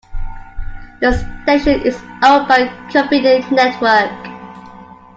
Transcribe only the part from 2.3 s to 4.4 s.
by Covenant Network.